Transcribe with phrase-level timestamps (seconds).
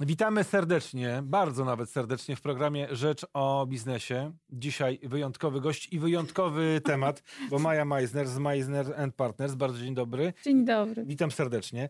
[0.00, 4.32] Witamy serdecznie, bardzo nawet serdecznie w programie Rzecz o Biznesie.
[4.50, 9.54] Dzisiaj wyjątkowy gość i wyjątkowy temat, bo Maja Meisner z Meisner and Partners.
[9.54, 10.32] Bardzo dzień dobry.
[10.44, 11.04] Dzień dobry.
[11.04, 11.88] Witam serdecznie.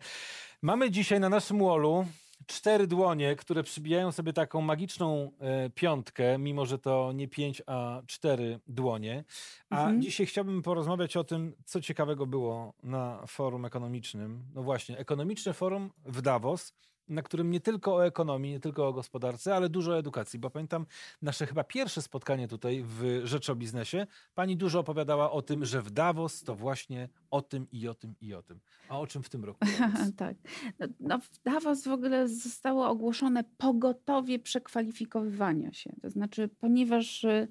[0.63, 2.07] Mamy dzisiaj na naszym wallu
[2.47, 8.03] cztery dłonie, które przybijają sobie taką magiczną e, piątkę, mimo że to nie pięć, a
[8.07, 9.25] cztery dłonie.
[9.71, 10.03] A mhm.
[10.03, 14.45] dzisiaj chciałbym porozmawiać o tym, co ciekawego było na forum ekonomicznym.
[14.55, 16.73] No właśnie, ekonomiczne forum w Davos
[17.09, 20.51] na którym nie tylko o ekonomii, nie tylko o gospodarce, ale dużo o edukacji, bo
[20.51, 20.87] pamiętam
[21.23, 24.07] nasze chyba pierwsze spotkanie tutaj w Rzecz o Biznesie.
[24.35, 28.15] Pani dużo opowiadała o tym, że w Davos to właśnie o tym i o tym
[28.21, 28.61] i o tym.
[28.89, 29.61] A o czym w tym roku?
[30.17, 30.37] tak.
[30.79, 35.93] No, no, w Davos w ogóle zostało ogłoszone pogotowie przekwalifikowywania się.
[36.03, 37.49] To znaczy, ponieważ y,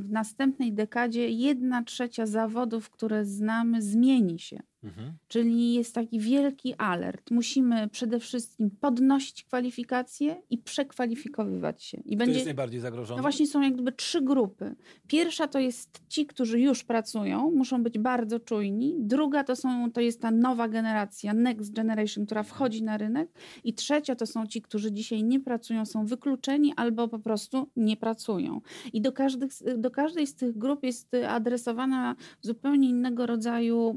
[0.00, 4.62] w następnej dekadzie jedna trzecia zawodów, które znamy, zmieni się.
[4.84, 5.12] Mhm.
[5.28, 7.30] Czyli jest taki wielki alert.
[7.30, 11.98] Musimy przede wszystkim podnosić kwalifikacje i przekwalifikowywać się.
[11.98, 13.16] I Kto będzie, jest najbardziej zagrożony?
[13.16, 14.74] No właśnie są jakby trzy grupy.
[15.08, 18.96] Pierwsza to jest ci, którzy już pracują, muszą być bardzo czujni.
[18.98, 23.28] Druga to, są, to jest ta nowa generacja, next generation, która wchodzi na rynek.
[23.64, 27.96] I trzecia to są ci, którzy dzisiaj nie pracują, są wykluczeni albo po prostu nie
[27.96, 28.60] pracują.
[28.92, 33.96] I do, każdych, do każdej z tych grup jest adresowana zupełnie innego rodzaju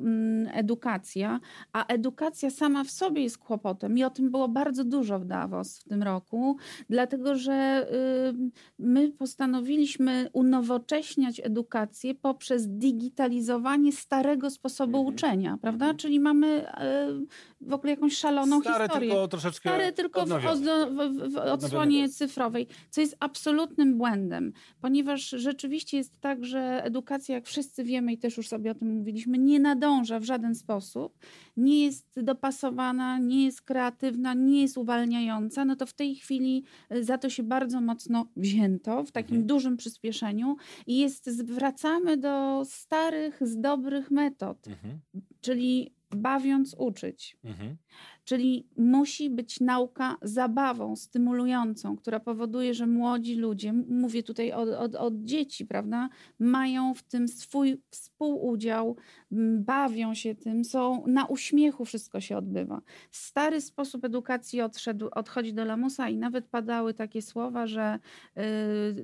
[0.54, 1.40] edukacja mm, edukacja,
[1.74, 5.80] a edukacja sama w sobie jest kłopotem i o tym było bardzo dużo w Davos
[5.80, 6.58] w tym roku,
[6.90, 15.16] dlatego że y, my postanowiliśmy unowocześniać edukację poprzez digitalizowanie starego sposobu mhm.
[15.16, 15.86] uczenia, prawda?
[15.86, 15.98] Mhm.
[15.98, 16.66] Czyli mamy
[17.59, 19.10] y, w ogóle jakąś szaloną Stare historię.
[19.10, 25.98] Tylko troszeczkę Stare tylko w, w, w, odsłonie cyfrowej, co jest absolutnym błędem, ponieważ rzeczywiście
[25.98, 29.60] jest tak, że edukacja, jak wszyscy wiemy i też już sobie o tym mówiliśmy, nie
[29.60, 31.20] nadąża w żaden sposób,
[31.58, 37.04] nie jest dopasowana, nie jest kreatywna, nie jest uwalniająca, no to w tej chwili y,
[37.04, 39.48] za to się bardzo mocno wzięto w takim mhm.
[39.48, 40.56] dużym przyspieszeniu
[40.88, 45.00] i jest, wracamy do starych, z dobrych metod, mhm.
[45.42, 47.38] czyli bawiąc uczyć.
[47.44, 47.78] Mhm.
[48.24, 54.96] Czyli musi być nauka zabawą, stymulującą, która powoduje, że młodzi ludzie, mówię tutaj od, od,
[54.96, 56.10] od dzieci, prawda,
[56.40, 58.96] mają w tym swój współudział,
[59.60, 62.82] bawią się tym, są na uśmiechu wszystko się odbywa.
[63.12, 68.00] Stary sposób edukacji odszedł, odchodzi do lamusa i nawet padały takie słowa, że
[68.38, 68.42] y,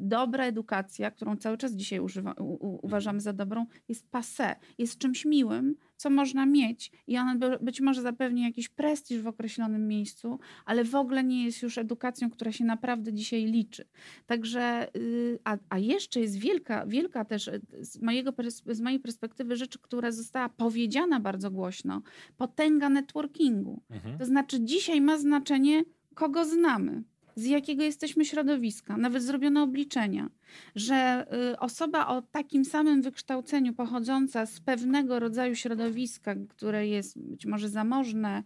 [0.02, 5.26] dobra edukacja, którą cały czas dzisiaj używa, u, uważamy za dobrą, jest passé, jest czymś
[5.26, 10.84] miłym, co można mieć i ona być może zapewni jakiś prestiż w określonym miejscu, ale
[10.84, 13.88] w ogóle nie jest już edukacją, która się naprawdę dzisiaj liczy.
[14.26, 18.34] Także, y, a, a jeszcze jest wielka, wielka też z, mojego,
[18.68, 22.02] z mojej perspektywy rzecz, która została powiedziana bardzo głośno,
[22.38, 23.82] potęga networkingu.
[23.90, 24.18] Mhm.
[24.18, 25.84] To znaczy dzisiaj ma znaczenie,
[26.16, 27.04] kogo znamy
[27.36, 28.98] z jakiego jesteśmy środowiska.
[28.98, 30.30] Nawet zrobiono obliczenia,
[30.76, 37.46] że y, osoba o takim samym wykształceniu, pochodząca z pewnego rodzaju środowiska, które jest być
[37.46, 38.44] może zamożne,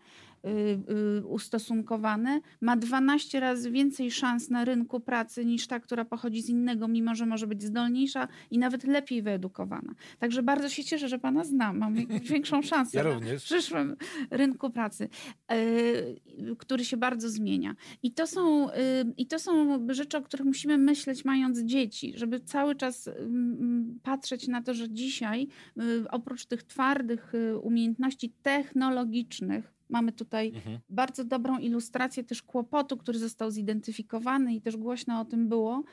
[1.24, 6.88] ustosunkowane, ma 12 razy więcej szans na rynku pracy niż ta, która pochodzi z innego,
[6.88, 9.94] mimo że może być zdolniejsza i nawet lepiej wyedukowana.
[10.20, 11.78] Także bardzo się cieszę, że pana znam.
[11.78, 11.96] Mam
[12.34, 13.42] większą szansę ja również.
[13.44, 13.96] w przyszłym
[14.32, 15.10] rynku pracy,
[15.52, 17.76] y, który się bardzo zmienia.
[18.04, 18.68] I to, są,
[19.18, 23.10] I to są rzeczy, o których musimy myśleć mając dzieci, żeby cały czas
[24.04, 25.48] patrzeć na to, że dzisiaj
[26.10, 30.80] oprócz tych twardych umiejętności technologicznych, Mamy tutaj mhm.
[30.90, 35.84] bardzo dobrą ilustrację też kłopotu, który został zidentyfikowany i też głośno o tym było.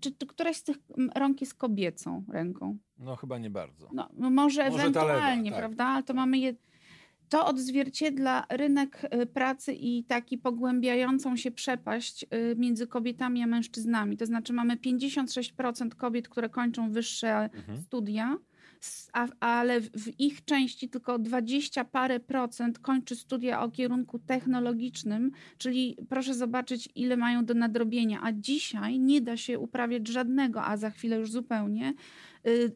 [0.00, 0.76] Czy, czy któraś z tych
[1.14, 2.78] rąk jest kobiecą ręką?
[2.98, 3.88] No chyba nie bardzo.
[3.92, 5.58] No, no może, może ewentualnie, lewa, tak.
[5.58, 5.84] prawda?
[5.84, 6.54] Ale to mamy je...
[7.28, 14.16] To odzwierciedla rynek y, pracy i taki pogłębiającą się przepaść y, między kobietami a mężczyznami.
[14.16, 17.78] To znaczy mamy 56% kobiet, które kończą wyższe mhm.
[17.82, 18.36] studia,
[19.40, 26.34] ale w ich części tylko 20 parę procent kończy studia o kierunku technologicznym, czyli proszę
[26.34, 28.20] zobaczyć, ile mają do nadrobienia.
[28.22, 31.94] A dzisiaj nie da się uprawiać żadnego, a za chwilę już zupełnie,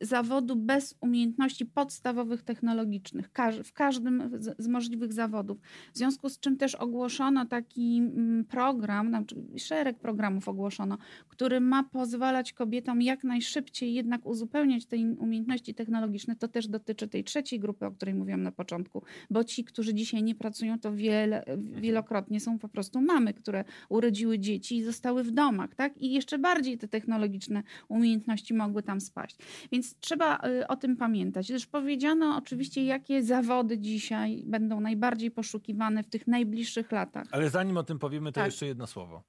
[0.00, 3.30] zawodu bez umiejętności podstawowych technologicznych,
[3.64, 5.58] w każdym z możliwych zawodów.
[5.94, 10.98] W związku z czym też ogłoszono taki mm, program, znaczy szereg programów ogłoszono,
[11.28, 17.24] który ma pozwalać kobietom jak najszybciej jednak uzupełniać te umiejętności technologiczne, to też dotyczy tej
[17.24, 21.44] trzeciej grupy, o której mówiłam na początku, bo ci, którzy dzisiaj nie pracują, to wiele,
[21.58, 25.98] wielokrotnie są po prostu mamy, które urodziły dzieci i zostały w domach, tak?
[25.98, 29.36] I jeszcze bardziej te technologiczne umiejętności mogły tam spaść.
[29.72, 31.48] Więc trzeba y, o tym pamiętać.
[31.48, 37.28] Też powiedziano oczywiście, jakie zawody dzisiaj będą najbardziej poszukiwane w tych najbliższych latach.
[37.30, 38.46] Ale zanim o tym powiemy, to tak.
[38.46, 39.22] jeszcze jedno słowo.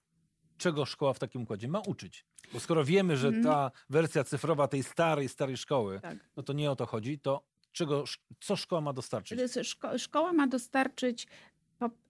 [0.58, 2.26] Czego szkoła w takim układzie ma uczyć?
[2.54, 3.46] Bo skoro wiemy, że mhm.
[3.46, 6.18] ta wersja cyfrowa tej starej, starej szkoły, tak.
[6.38, 8.04] no to nie o to chodzi, to czego,
[8.40, 9.40] co szkoła ma dostarczyć?
[9.64, 11.28] Szko szkoła ma dostarczyć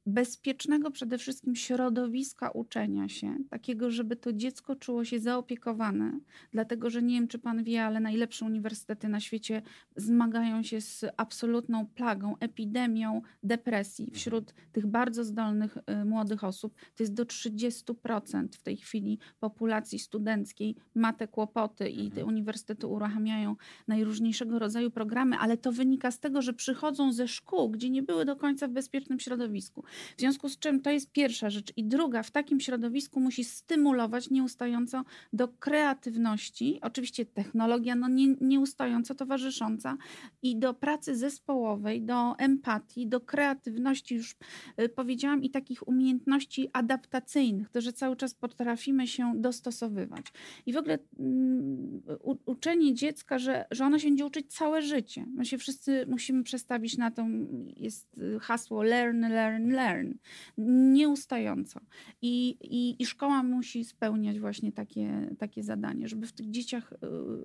[0.08, 6.20] bezpiecznego przede wszystkim środowiska uczenia się, takiego, żeby to dziecko czuło się zaopiekowane,
[6.52, 9.62] dlatego że nie wiem, czy pan wie, ale najlepsze uniwersytety na świecie
[9.96, 14.20] zmagają się z absolutną plagą, epidemią depresji mhm.
[14.20, 16.76] wśród tych bardzo zdolnych y, młodych osób.
[16.96, 22.28] To jest do 30% w tej chwili populacji studenckiej ma te kłopoty i te mhm.
[22.28, 23.56] uniwersytety uruchamiają
[23.88, 28.26] najróżniejszego rodzaju programy, ale to wynika z tego, że przychodzą ze szkół, gdzie nie były
[28.26, 29.84] do końca w bezpiecznym środowisku.
[30.18, 31.74] W związku z czym to jest pierwsza rzecz.
[31.76, 35.04] I druga, w takim środowisku musi stymulować nieustająco
[35.34, 39.98] do kreatywności, oczywiście technologia no nie, nieustająco towarzysząca
[40.42, 44.36] i do pracy zespołowej, do empatii, do kreatywności, już
[44.82, 50.26] y, powiedziałam, i takich umiejętności adaptacyjnych, to, że cały czas potrafimy się dostosowywać.
[50.66, 52.02] I w ogóle um,
[52.46, 55.26] uczenie dziecka, że, że ono się będzie uczyć całe życie.
[55.34, 57.26] My się wszyscy musimy przestawić na to,
[57.78, 60.14] jest y, hasło learn, learn, learn learn,
[60.94, 61.80] nieustająco.
[62.22, 66.98] I, i, i szkoła musi spełniać właśnie takie, takie zadanie, żeby w tych dzieciach y,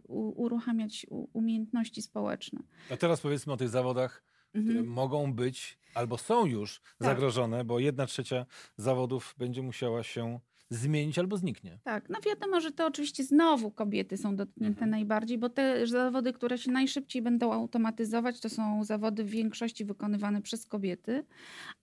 [0.08, 2.60] uruchamiać umiejętności społeczne.
[2.90, 4.86] A teraz powiedzmy o tych zawodach, które mhm.
[4.86, 7.08] mogą być albo są już tak.
[7.08, 8.46] zagrożone, bo jedna trzecia
[8.76, 10.40] zawodów będzie musiała się
[10.72, 11.78] zmienić albo zniknie.
[11.84, 14.90] Tak, no wiadomo, że to oczywiście znowu kobiety są dotknięte mhm.
[14.90, 20.42] najbardziej, bo te zawody, które się najszybciej będą automatyzować, to są zawody w większości wykonywane
[20.42, 21.24] przez kobiety,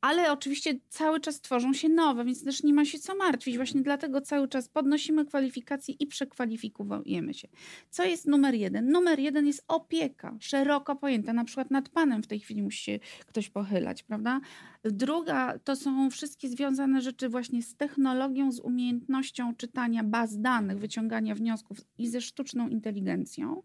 [0.02, 3.58] ale oczywiście cały czas tworzą się nowe, więc też nie ma się co martwić.
[3.58, 7.48] Właśnie dlatego cały czas podnosimy kwalifikacje i przekwalifikujemy się.
[7.90, 8.92] Co jest numer jeden?
[8.92, 11.34] Numer jeden jest opieka, szeroko pojęta.
[11.34, 14.42] Na przykład nad panem w tej chwili musi się ktoś pochylać, prawda?
[14.84, 21.36] Druga to są wszystkie związane rzeczy właśnie z technologią, z umiejętnością czytania baz danych, wyciągania
[21.36, 23.64] wniosków i ze sztuczną inteligencją.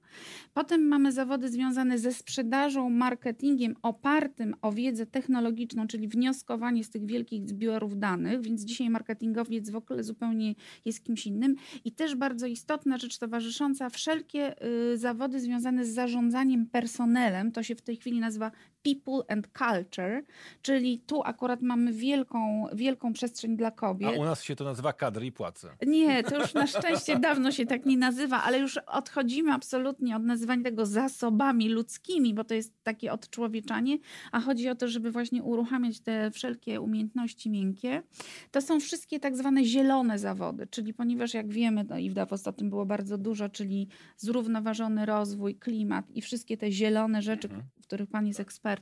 [0.54, 7.06] Potem mamy zawody związane ze sprzedażą, marketingiem opartym o wiedzę technologiczną, czyli wnioskowanie z tych
[7.06, 11.54] wielkich zbiorów danych, więc dzisiaj marketingowiec w ogóle zupełnie jest kimś innym.
[11.84, 17.74] I też bardzo istotna rzecz towarzysząca, wszelkie y, zawody związane z zarządzaniem personelem, to się
[17.74, 18.50] w tej chwili nazywa
[18.84, 20.22] people and culture,
[20.62, 24.14] czyli tu akurat mamy wielką, wielką przestrzeń dla kobiet.
[24.16, 25.76] A u nas się to nazywa kadry i płace.
[25.86, 30.22] Nie, to już na szczęście dawno się tak nie nazywa, ale już odchodzimy absolutnie od
[30.22, 33.98] nazywania tego zasobami ludzkimi, bo to jest takie odczłowieczanie,
[34.32, 38.02] a chodzi o to, żeby właśnie uruchamiać te wszelkie umiejętności miękkie.
[38.50, 42.46] To są wszystkie tak zwane zielone zawody, czyli ponieważ jak wiemy, no i w Davos
[42.46, 47.66] o tym było bardzo dużo, czyli zrównoważony rozwój, klimat i wszystkie te zielone rzeczy, mhm.
[47.80, 48.73] w których pan jest ekspertem.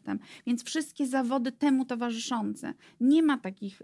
[0.46, 2.74] Więc wszystkie zawody temu towarzyszące.
[3.00, 3.82] Nie ma takich,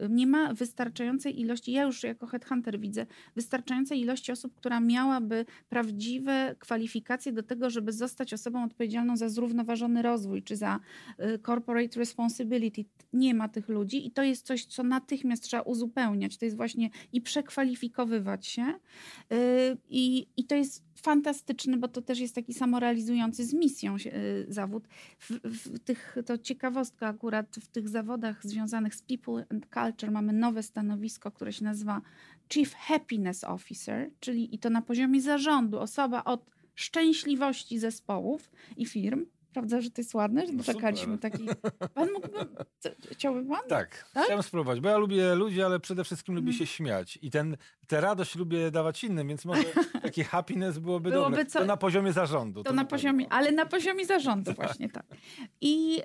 [0.00, 3.06] yy, nie ma wystarczającej ilości, ja już jako headhunter widzę,
[3.36, 10.02] wystarczającej ilości osób, która miałaby prawdziwe kwalifikacje do tego, żeby zostać osobą odpowiedzialną za zrównoważony
[10.02, 10.80] rozwój, czy za
[11.18, 12.84] yy, corporate responsibility.
[13.12, 16.38] Nie ma tych ludzi i to jest coś, co natychmiast trzeba uzupełniać.
[16.38, 18.74] To jest właśnie i przekwalifikowywać się.
[19.30, 19.36] Yy,
[19.88, 24.88] i, I to jest fantastyczny, bo to też jest taki samorealizujący z misją y, zawód.
[25.18, 30.32] W, w, tych, to ciekawostka akurat w tych zawodach związanych z People and Culture mamy
[30.32, 32.00] nowe stanowisko, które się nazywa
[32.52, 39.26] Chief Happiness Officer, czyli i to na poziomie zarządu, osoba od szczęśliwości zespołów i firm,
[39.52, 41.48] Prawda, że to jest ładne, że no doczekaliśmy taki.
[41.94, 42.38] Pan mógłby.
[43.12, 43.68] Chciałby pan?
[43.68, 46.58] Tak, tak, chciałem spróbować, bo ja lubię ludzi, ale przede wszystkim lubię hmm.
[46.58, 47.18] się śmiać.
[47.22, 47.56] I ten,
[47.92, 49.62] tę radość lubię dawać innym, więc może
[50.02, 51.46] taki happiness byłoby, byłoby dobre.
[51.46, 51.58] Co...
[51.58, 52.62] To na poziomie zarządu.
[52.62, 55.06] To, to na poziomie, ale na poziomie zarządu właśnie tak.
[55.60, 55.96] I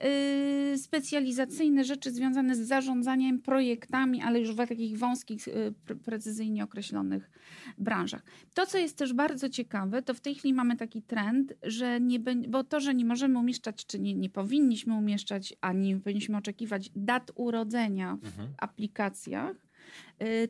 [0.71, 7.29] yy, specjalizacyjne rzeczy związane z zarządzaniem projektami, ale już w takich wąskich, yy, precyzyjnie określonych
[7.77, 8.21] branżach.
[8.53, 12.19] To, co jest też bardzo ciekawe, to w tej chwili mamy taki trend, że nie
[12.19, 16.89] będzie, bo to, że nie możemy umieszczać, czy nie, nie powinniśmy umieszczać, ani powinniśmy oczekiwać
[16.95, 18.49] dat urodzenia w mhm.
[18.57, 19.66] aplikacjach, y,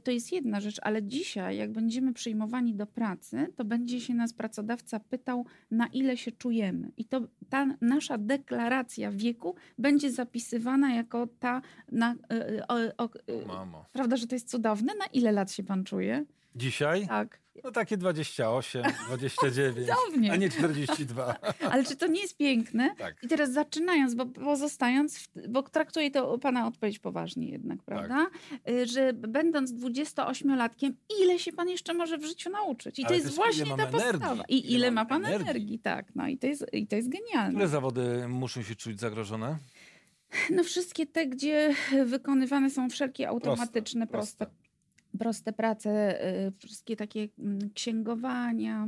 [0.03, 4.33] to jest jedna rzecz, ale dzisiaj, jak będziemy przyjmowani do pracy, to będzie się nas
[4.33, 6.91] pracodawca pytał, na ile się czujemy.
[6.97, 11.61] I to ta nasza deklaracja wieku będzie zapisywana jako ta.
[11.91, 13.09] Na, y, y, o, o,
[13.47, 13.85] Mamo.
[13.93, 14.93] Prawda, że to jest cudowne?
[14.95, 16.25] Na ile lat się pan czuje?
[16.57, 17.07] Dzisiaj?
[17.07, 17.39] Tak.
[17.63, 19.89] No takie 28, 29,
[20.31, 21.35] a nie 42.
[21.71, 22.95] Ale czy to nie jest piękne?
[22.97, 23.15] Tak.
[23.23, 28.27] I teraz zaczynając, bo pozostając, bo traktuję to pana odpowiedź poważnie jednak, prawda?
[28.65, 28.87] Tak.
[28.87, 32.99] Że będąc 28-latkiem, ile się pan jeszcze może w życiu nauczyć?
[32.99, 34.43] I Ale to jest właśnie ta podstawa.
[34.49, 35.49] I ile, ile ma pan energii.
[35.49, 36.15] energii, tak.
[36.15, 37.51] No i to jest, i to jest genialne.
[37.51, 39.57] Które zawody muszą się czuć zagrożone?
[40.49, 44.66] No wszystkie te, gdzie wykonywane są wszelkie automatyczne, proste, proste
[45.17, 48.87] proste prace, y, wszystkie takie mm, księgowania,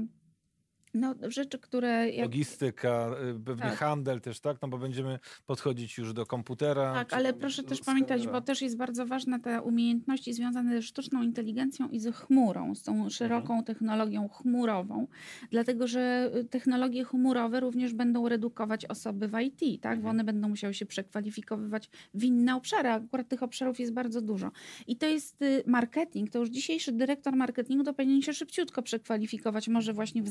[0.94, 2.10] no, rzeczy, które.
[2.10, 2.26] Jak...
[2.26, 3.78] Logistyka, y, pewnie tak.
[3.78, 4.58] handel też, tak?
[4.62, 6.94] No bo będziemy podchodzić już do komputera.
[6.94, 11.24] Tak, ale proszę też pamiętać, bo też jest bardzo ważna ta umiejętności związane ze sztuczną
[11.24, 13.64] inteligencją i ze chmurą, z tą szeroką mhm.
[13.64, 15.08] technologią chmurową,
[15.52, 19.94] dlatego że y, technologie chmurowe również będą redukować osoby w IT, tak?
[19.94, 20.02] Mhm.
[20.02, 22.90] Bo one będą musiały się przekwalifikowywać w inne obszary.
[22.90, 24.52] Akurat tych obszarów jest bardzo dużo.
[24.88, 26.30] I to jest y, marketing.
[26.30, 30.28] To już dzisiejszy dyrektor marketingu to powinien się szybciutko przekwalifikować, może właśnie w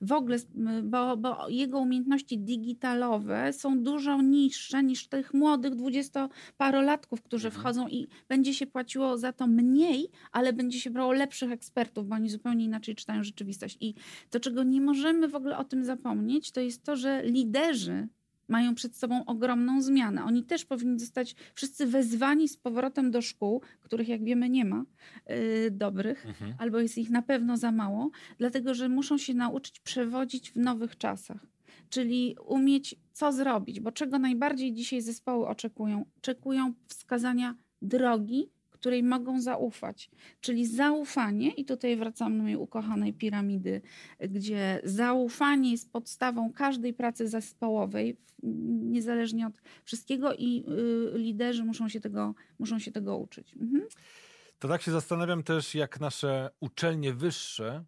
[0.00, 0.36] w ogóle,
[0.82, 7.62] bo, bo jego umiejętności digitalowe są dużo niższe niż tych młodych dwudziestoparolatków, którzy mhm.
[7.62, 12.14] wchodzą i będzie się płaciło za to mniej, ale będzie się brało lepszych ekspertów, bo
[12.14, 13.76] oni zupełnie inaczej czytają rzeczywistość.
[13.80, 13.94] I
[14.30, 18.08] to, czego nie możemy w ogóle o tym zapomnieć, to jest to, że liderzy
[18.48, 20.24] mają przed sobą ogromną zmianę.
[20.24, 24.84] Oni też powinni zostać wszyscy wezwani z powrotem do szkół, których jak wiemy nie ma
[25.28, 26.54] yy, dobrych, mhm.
[26.58, 30.98] albo jest ich na pewno za mało, dlatego że muszą się nauczyć przewodzić w nowych
[30.98, 31.46] czasach.
[31.88, 36.04] Czyli umieć co zrobić, bo czego najbardziej dzisiaj zespoły oczekują?
[36.18, 38.50] Oczekują wskazania drogi,
[38.84, 40.10] której mogą zaufać.
[40.40, 43.80] Czyli zaufanie, i tutaj wracam do mojej ukochanej piramidy,
[44.20, 50.64] gdzie zaufanie jest podstawą każdej pracy zespołowej, niezależnie od wszystkiego, i
[51.14, 53.54] y, liderzy muszą się tego, muszą się tego uczyć.
[53.54, 53.82] Mhm.
[54.58, 57.84] To tak się zastanawiam też, jak nasze uczelnie wyższe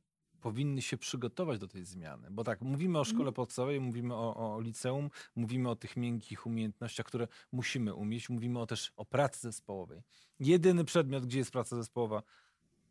[0.47, 2.29] powinny się przygotować do tej zmiany.
[2.31, 3.17] Bo tak, mówimy o mhm.
[3.17, 8.59] szkole podstawowej, mówimy o, o liceum, mówimy o tych miękkich umiejętnościach, które musimy umieć, mówimy
[8.59, 10.03] o też o pracy zespołowej.
[10.41, 12.23] Jedyny przedmiot, gdzie jest praca zespołowa,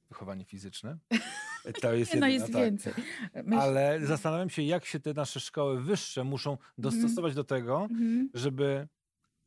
[0.09, 0.97] wychowanie fizyczne.
[1.81, 2.55] To jest, no jest tak.
[2.55, 2.93] więcej.
[3.43, 3.61] Myślę...
[3.61, 7.35] Ale zastanawiam się, jak się te nasze szkoły wyższe muszą dostosować mm.
[7.35, 8.29] do tego, mm.
[8.33, 8.87] żeby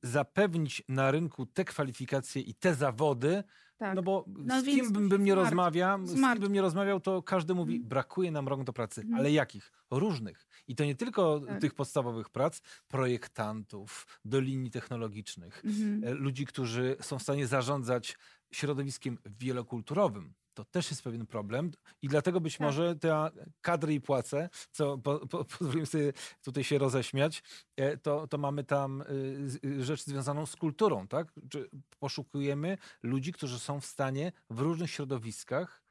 [0.02, 3.44] zapewnić na rynku te kwalifikacje i te zawody,
[3.78, 3.96] tak.
[3.96, 7.22] No bo no z kim bym, bym nie rozmawiał, z kim bym nie rozmawiał, to
[7.22, 7.88] każdy mówi, mhm.
[7.88, 9.00] brakuje nam rąk do pracy.
[9.00, 9.18] Mhm.
[9.18, 9.72] Ale jakich?
[9.90, 10.46] Różnych.
[10.68, 11.60] I to nie tylko tak.
[11.60, 16.04] tych podstawowych prac, projektantów, do linii technologicznych, mhm.
[16.04, 18.18] E, ludzi, którzy są w stanie zarządzać
[18.52, 21.70] środowiskiem wielokulturowym to też jest pewien problem
[22.02, 22.60] i dlatego być tak.
[22.60, 26.12] może te kadry i płace, co po, po, pozwolimy sobie
[26.42, 27.42] tutaj się roześmiać,
[27.76, 31.32] e, to, to mamy tam y, y, rzecz związaną z kulturą, tak?
[31.50, 35.82] Czy poszukujemy ludzi, którzy są w stanie w różnych środowiskach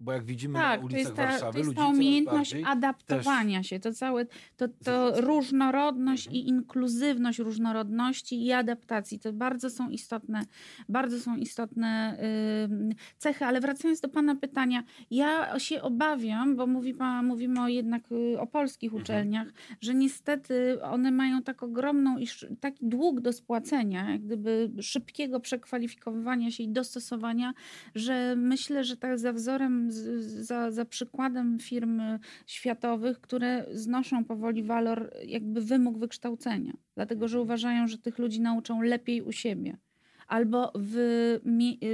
[0.00, 3.66] bo jak widzimy tak, na ulicach to jest ta, to jest ta umiejętność adaptowania też...
[3.66, 4.26] się, to całe,
[4.56, 6.42] to, to różnorodność mhm.
[6.42, 10.44] i inkluzywność różnorodności i adaptacji, to bardzo są istotne,
[10.88, 12.18] bardzo są istotne
[12.88, 17.68] yy, cechy, ale wracając do Pana pytania, ja się obawiam, bo mówi pan, mówimy o
[17.68, 19.02] jednak y, o polskich mhm.
[19.02, 19.48] uczelniach,
[19.80, 22.26] że niestety one mają tak ogromną i
[22.60, 27.54] taki dług do spłacenia, jak gdyby szybkiego przekwalifikowywania się i dostosowania,
[27.94, 32.02] że myślę, że tak za wzorem za, za przykładem firm
[32.46, 37.46] światowych, które znoszą powoli walor, jakby wymóg wykształcenia, dlatego że mhm.
[37.46, 39.76] uważają, że tych ludzi nauczą lepiej u siebie.
[40.26, 40.94] Albo w,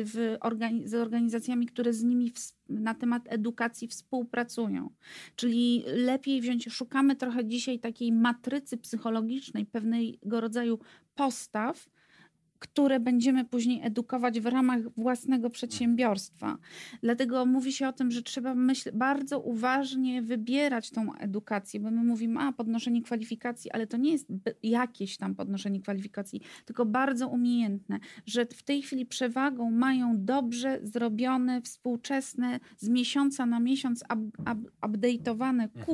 [0.04, 0.36] w
[0.84, 2.32] z organizacjami, które z nimi
[2.68, 4.90] na temat edukacji współpracują.
[5.36, 10.78] Czyli lepiej wziąć, szukamy trochę dzisiaj takiej matrycy psychologicznej, pewnego rodzaju
[11.14, 11.88] postaw,
[12.72, 16.58] które będziemy później edukować w ramach własnego przedsiębiorstwa.
[17.02, 22.04] Dlatego mówi się o tym, że trzeba myśl, bardzo uważnie wybierać tą edukację, bo my
[22.04, 24.28] mówimy, a podnoszenie kwalifikacji, ale to nie jest
[24.62, 31.62] jakieś tam podnoszenie kwalifikacji, tylko bardzo umiejętne, że w tej chwili przewagą mają dobrze zrobione,
[31.62, 35.84] współczesne, z miesiąca na miesiąc up, up, update'owane mhm.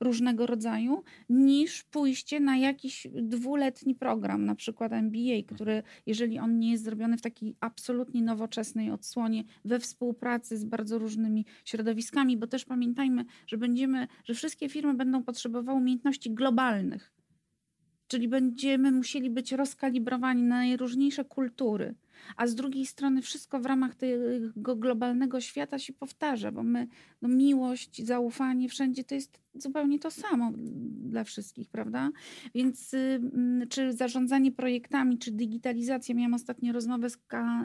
[0.00, 6.70] Różnego rodzaju, niż pójście na jakiś dwuletni program, na przykład MBA, który, jeżeli on nie
[6.70, 12.64] jest zrobiony w takiej absolutnie nowoczesnej odsłonie, we współpracy z bardzo różnymi środowiskami, bo też
[12.64, 17.12] pamiętajmy, że będziemy, że wszystkie firmy będą potrzebowały umiejętności globalnych.
[18.06, 21.94] Czyli będziemy musieli być rozkalibrowani na najróżniejsze kultury.
[22.36, 26.88] A z drugiej strony wszystko w ramach tego globalnego świata się powtarza, bo my,
[27.22, 30.52] no miłość, zaufanie wszędzie to jest zupełnie to samo
[30.92, 32.10] dla wszystkich, prawda?
[32.54, 36.14] Więc mm, czy zarządzanie projektami, czy digitalizacja.
[36.14, 37.18] Miałam ostatnio rozmowę z,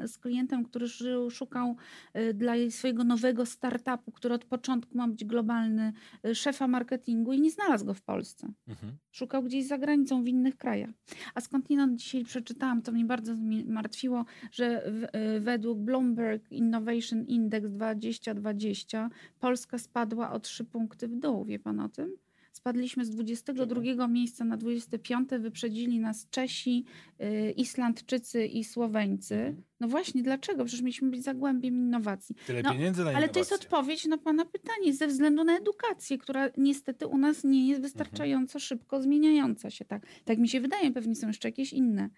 [0.05, 0.85] z klientem, który
[1.31, 1.75] szukał
[2.17, 5.93] y, dla swojego nowego startupu, który od początku ma być globalny,
[6.27, 8.51] y, szefa marketingu i nie znalazł go w Polsce.
[8.67, 8.97] Mhm.
[9.11, 10.89] Szukał gdzieś za granicą, w innych krajach.
[11.35, 13.35] A skądinąd dzisiaj przeczytałam, to mnie bardzo
[13.65, 14.87] martwiło, że
[15.35, 19.09] y, według Bloomberg Innovation Index 2020
[19.39, 21.45] Polska spadła o trzy punkty w dół.
[21.45, 22.17] Wie pan o tym?
[22.55, 24.07] Spadliśmy z 22 Czemu?
[24.07, 26.85] miejsca na 25, wyprzedzili nas Czesi,
[27.21, 29.35] y, Islandczycy i Słoweńcy.
[29.35, 29.63] Mhm.
[29.79, 30.65] No właśnie, dlaczego?
[30.65, 32.35] Przecież mieliśmy być zagłębiem innowacji.
[32.47, 33.17] Tyle no, pieniędzy na innowacje.
[33.17, 37.43] Ale to jest odpowiedź na pana pytanie, ze względu na edukację, która niestety u nas
[37.43, 38.59] nie jest wystarczająco mhm.
[38.59, 39.85] szybko zmieniająca się.
[39.85, 42.09] Tak, tak mi się wydaje, pewnie są jeszcze jakieś inne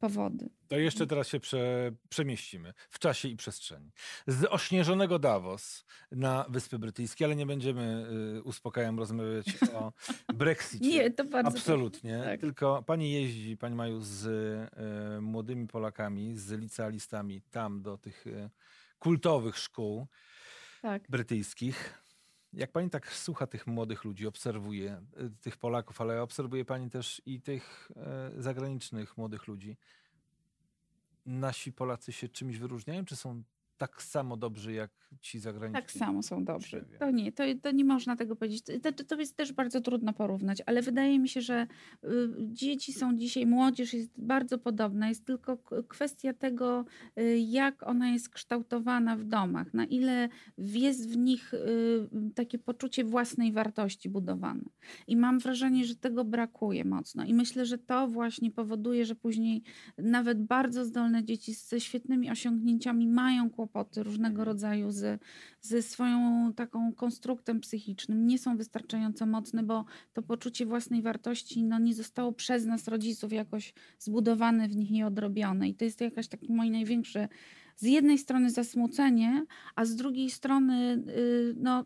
[0.00, 0.50] powody.
[0.68, 3.90] To jeszcze teraz się prze, przemieścimy w czasie i przestrzeni.
[4.26, 8.06] Z ośnieżonego Davos na Wyspy Brytyjskie, ale nie będziemy,
[8.38, 9.92] y, uspokajam, rozmawiać o
[10.34, 10.88] Brexicie.
[10.88, 12.22] nie, to bardzo Absolutnie.
[12.24, 12.40] Tak.
[12.40, 18.50] Tylko pani jeździ, pani Maju, z y, młodymi Polakami, z licealistami tam do tych y,
[18.98, 20.06] kultowych szkół
[20.82, 21.02] tak.
[21.08, 22.02] brytyjskich.
[22.52, 27.22] Jak pani tak słucha tych młodych ludzi, obserwuje y, tych Polaków, ale obserwuje pani też
[27.26, 29.76] i tych e, zagranicznych młodych ludzi,
[31.26, 33.42] nasi Polacy się czymś wyróżniają, czy są
[33.80, 35.82] tak samo dobrzy jak ci zagraniczni?
[35.82, 36.84] Tak samo są dobrzy.
[36.98, 38.64] To nie, to, to nie można tego powiedzieć.
[38.82, 41.66] To, to jest też bardzo trudno porównać, ale wydaje mi się, że
[42.04, 42.08] y,
[42.38, 45.08] dzieci są dzisiaj, młodzież jest bardzo podobna.
[45.08, 45.56] Jest tylko
[45.88, 46.84] kwestia tego,
[47.20, 51.58] y, jak ona jest kształtowana w domach, na ile jest w nich y,
[52.34, 54.64] takie poczucie własnej wartości budowane.
[55.06, 57.24] I mam wrażenie, że tego brakuje mocno.
[57.24, 59.62] I myślę, że to właśnie powoduje, że później
[59.98, 64.46] nawet bardzo zdolne dzieci ze świetnymi osiągnięciami mają kłopot kłopoty różnego mhm.
[64.46, 65.20] rodzaju z,
[65.60, 71.78] ze swoją taką konstruktem psychicznym, nie są wystarczająco mocne, bo to poczucie własnej wartości no,
[71.78, 75.68] nie zostało przez nas, rodziców, jakoś zbudowane w nich i odrobione.
[75.68, 77.28] I to jest jakaś takie moje największe
[77.76, 81.84] z jednej strony zasmucenie, a z drugiej strony yy, no,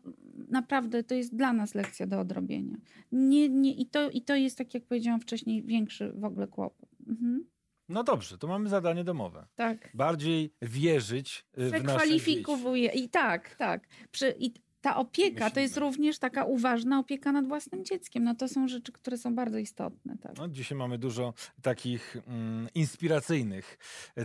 [0.49, 2.77] naprawdę to jest dla nas lekcja do odrobienia.
[3.13, 6.89] Nie, nie, i, to, I to jest, tak jak powiedziałam wcześniej, większy w ogóle kłopot.
[7.07, 7.54] Mhm.
[7.89, 9.47] No dobrze, to mamy zadanie domowe.
[9.55, 9.91] Tak.
[9.95, 12.91] Bardziej wierzyć y, w nasze Przekwalifikowuje.
[12.91, 13.89] I tak, tak.
[14.11, 18.25] Przy, i ta opieka to jest również taka uważna opieka nad własnym dzieckiem.
[18.25, 20.17] No to są rzeczy, które są bardzo istotne.
[20.19, 20.39] Tak.
[20.39, 23.79] No, dzisiaj mamy dużo takich mm, inspiracyjnych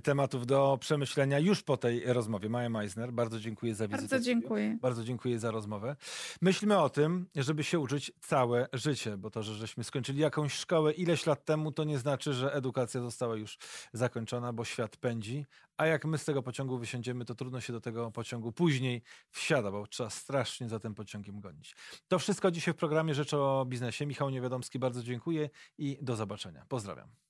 [0.04, 2.50] tematów do przemyślenia już po tej rozmowie.
[2.50, 4.02] Maja Meisner, bardzo dziękuję za wizytę.
[4.02, 4.78] Bardzo dziękuję.
[4.82, 5.96] Bardzo dziękuję za rozmowę.
[6.42, 10.94] Myślmy o tym, żeby się uczyć całe życie, bo to, że żeśmy skończyli jakąś szkołę
[10.94, 13.58] ileś lat temu, to nie znaczy, że edukacja została już
[13.94, 15.46] zakończona, bo świat pędzi,
[15.80, 19.72] a jak my z tego pociągu wysiądziemy, to trudno się do tego pociągu później wsiada,
[19.72, 21.76] bo trzeba strasznie za tym pociągiem gonić.
[22.08, 24.06] To wszystko dzisiaj w programie Rzecz o Biznesie.
[24.06, 26.66] Michał Niewiadomski, bardzo dziękuję i do zobaczenia.
[26.70, 27.29] Pozdrawiam.